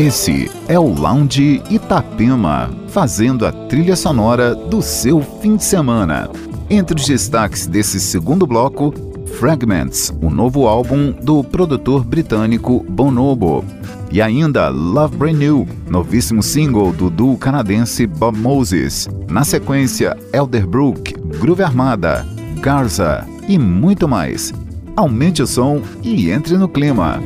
Esse 0.00 0.50
é 0.66 0.78
o 0.78 0.94
Lounge 0.94 1.62
Itapema, 1.68 2.70
fazendo 2.88 3.44
a 3.44 3.52
trilha 3.52 3.94
sonora 3.94 4.54
do 4.54 4.80
seu 4.80 5.20
fim 5.20 5.56
de 5.56 5.62
semana. 5.62 6.30
Entre 6.70 6.98
os 6.98 7.06
destaques 7.06 7.66
desse 7.66 8.00
segundo 8.00 8.46
bloco, 8.46 8.94
Fragments, 9.38 10.10
o 10.22 10.30
novo 10.30 10.66
álbum 10.66 11.12
do 11.12 11.44
produtor 11.44 12.02
britânico 12.02 12.82
Bonobo. 12.88 13.62
E 14.10 14.22
ainda 14.22 14.70
Love 14.70 15.18
Brand 15.18 15.36
New, 15.36 15.68
novíssimo 15.86 16.42
single 16.42 16.94
do 16.94 17.10
duo 17.10 17.36
canadense 17.36 18.06
Bob 18.06 18.38
Moses. 18.38 19.06
Na 19.28 19.44
sequência, 19.44 20.16
Elderbrook, 20.32 21.12
Groove 21.38 21.62
Armada, 21.62 22.26
Garza 22.62 23.26
e 23.46 23.58
muito 23.58 24.08
mais. 24.08 24.50
Aumente 24.96 25.42
o 25.42 25.46
som 25.46 25.82
e 26.02 26.30
entre 26.30 26.56
no 26.56 26.70
clima. 26.70 27.20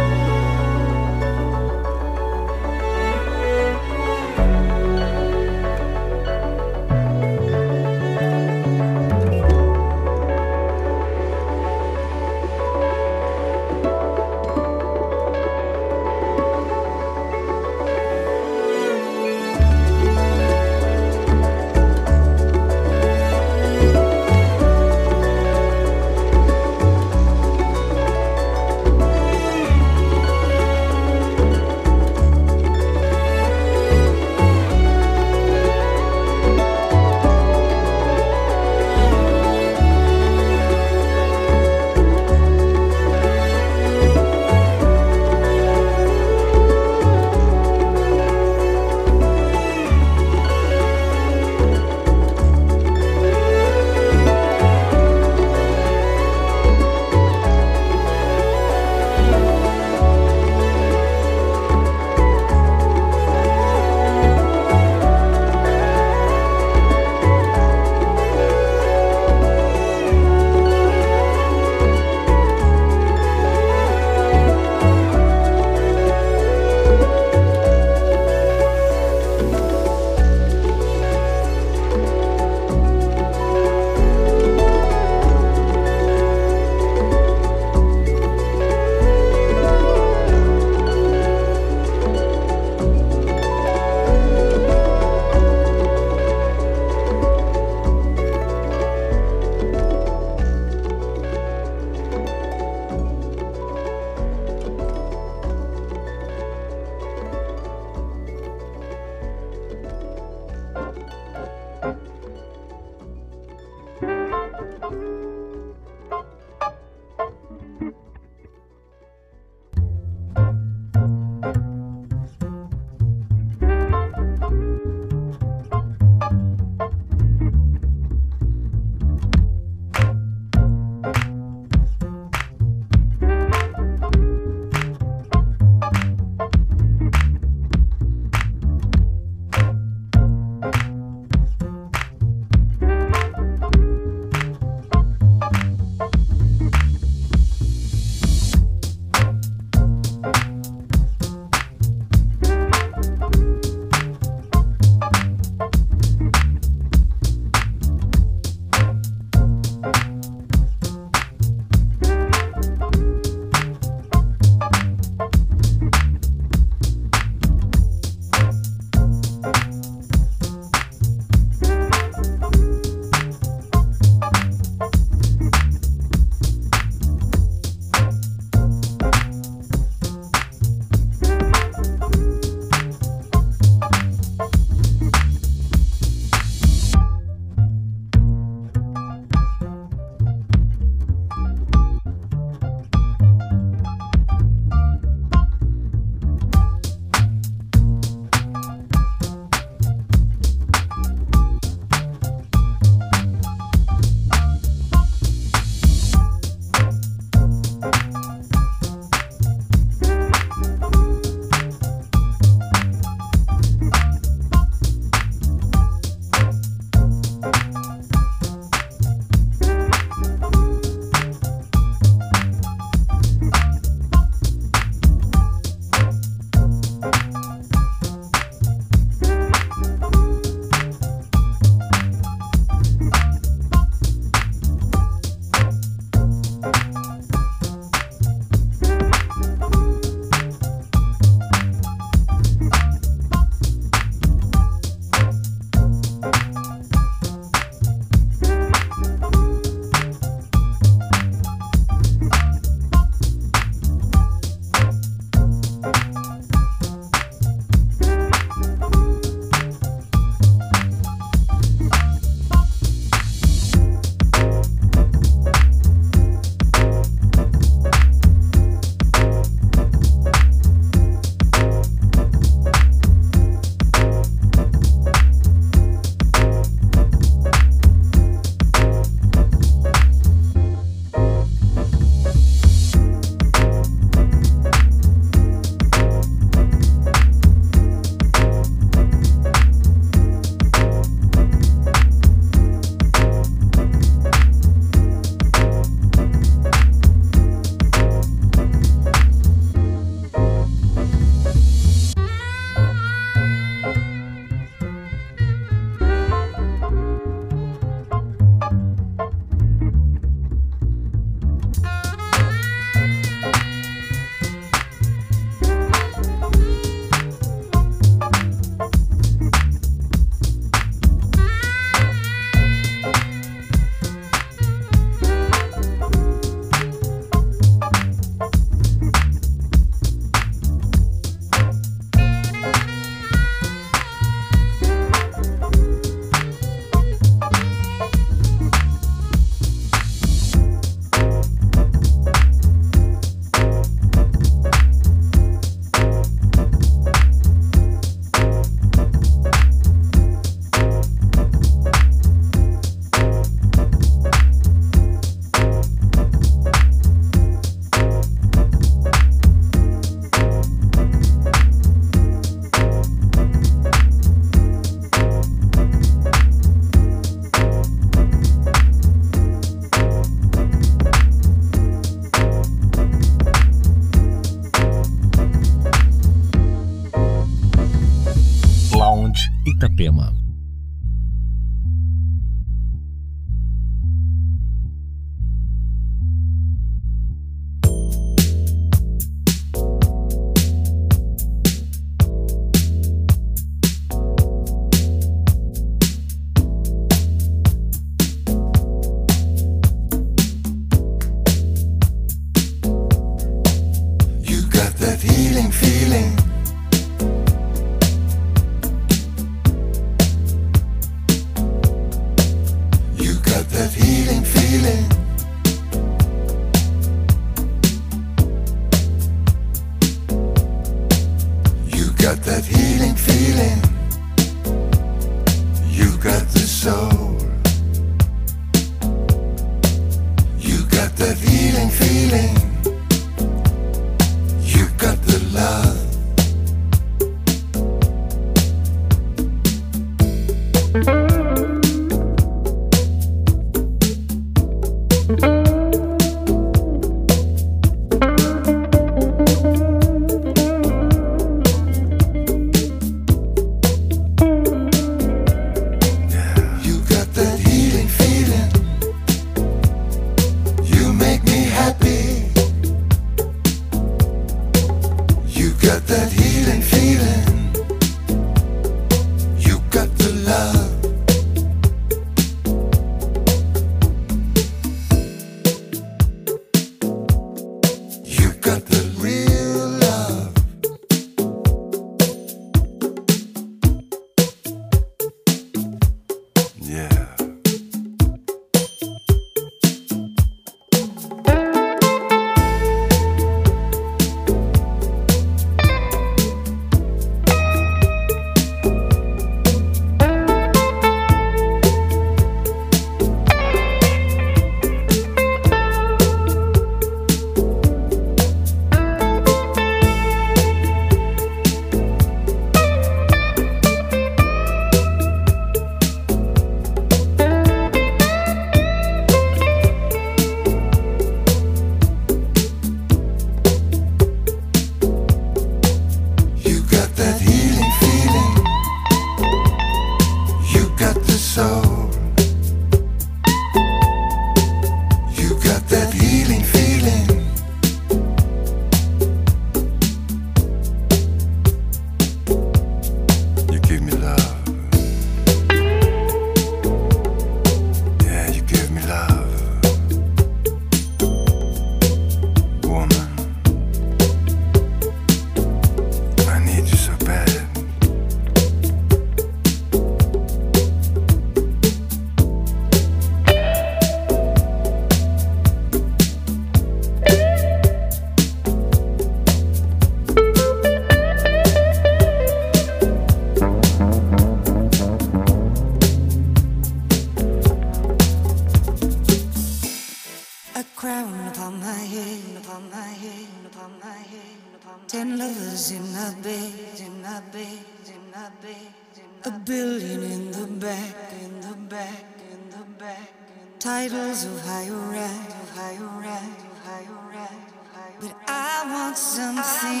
Titles 594.02 594.46
of 594.46 594.60
higher 594.66 594.90
right, 594.90 595.52
higher 595.76 596.06
right, 596.18 596.56
higher 596.82 597.18
right. 597.30 598.18
But 598.20 598.34
I 598.48 598.82
want 598.90 599.16
something 599.16 600.00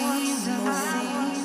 more. 0.56 1.42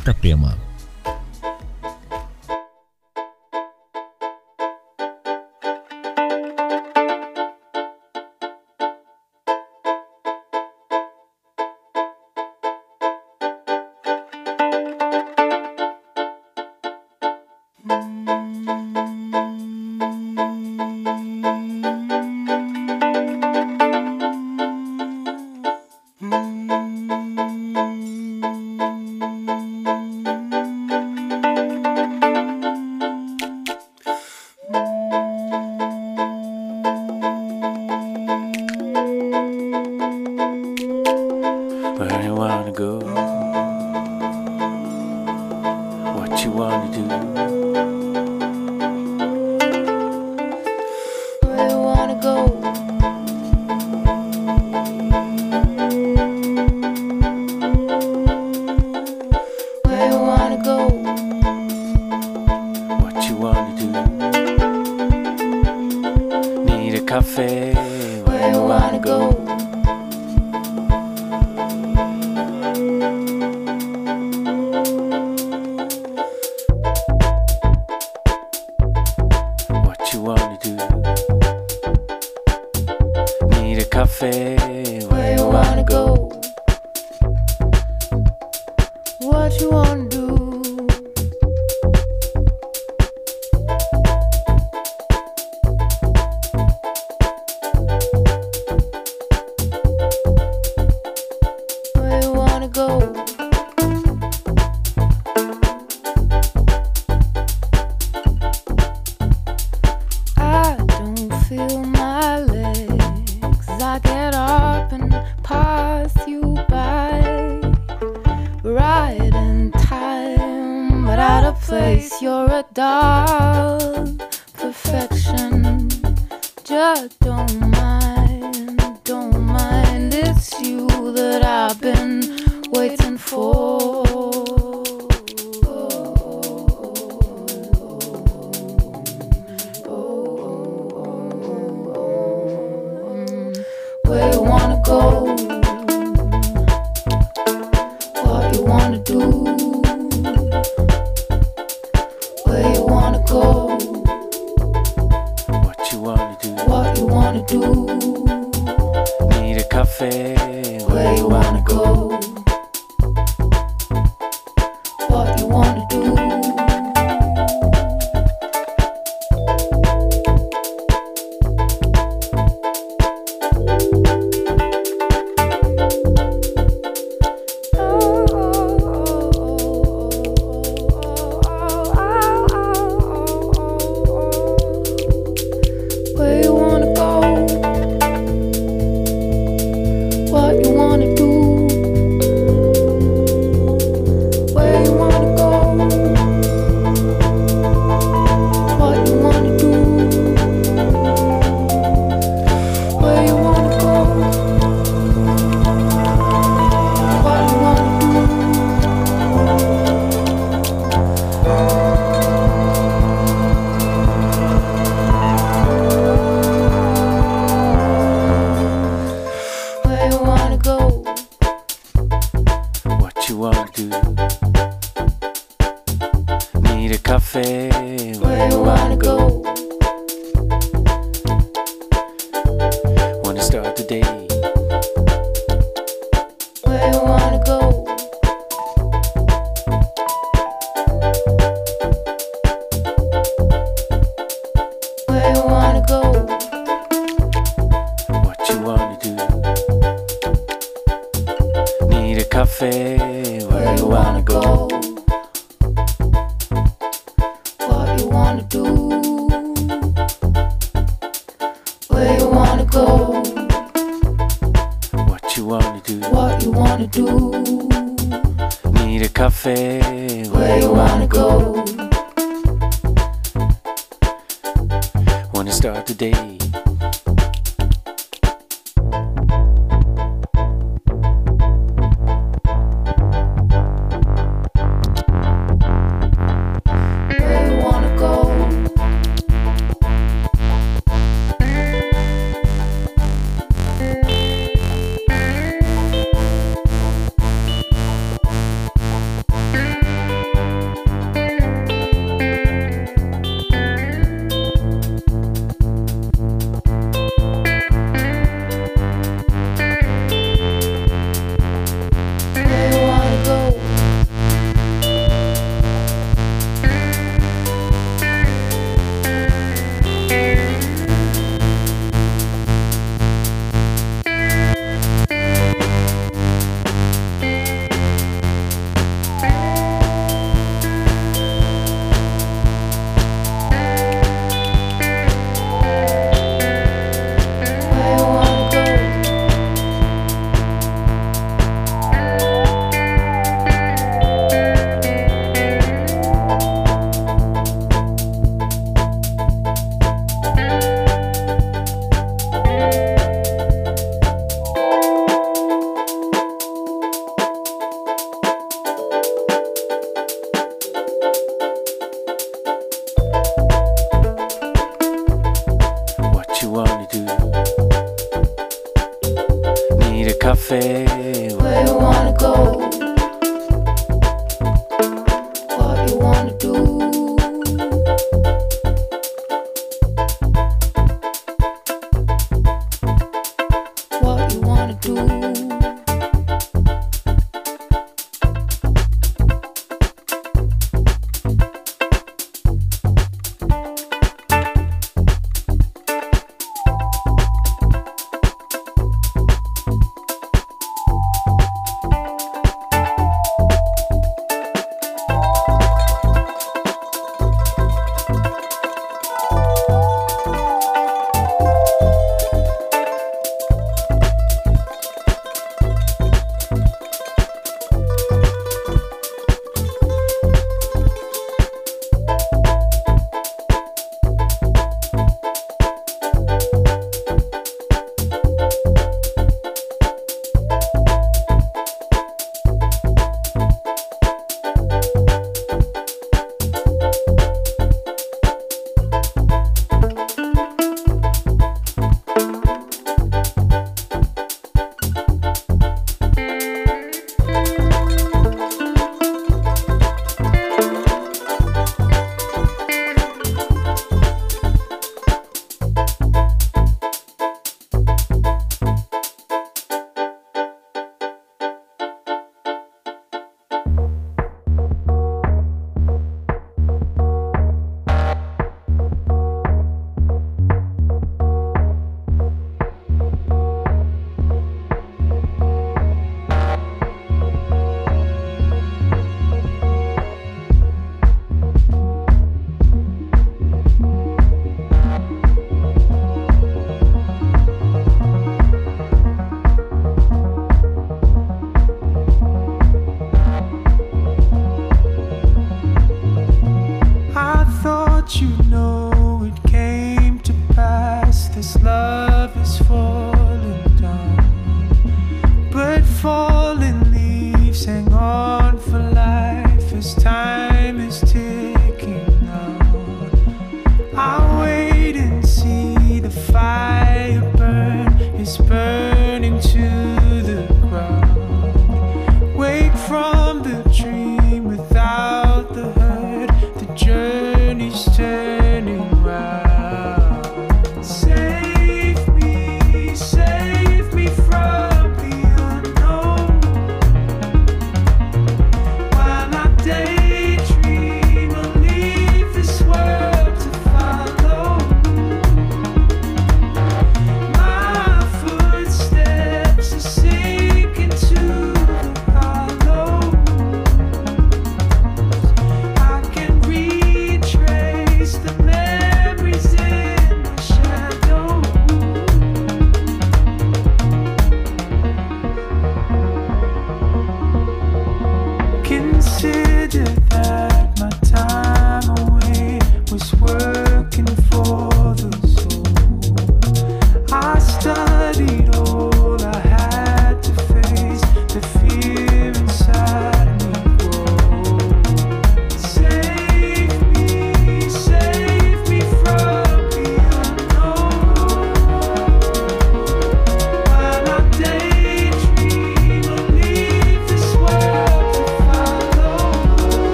Itapema. 0.00 0.69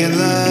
making 0.00 0.18
love. 0.18 0.49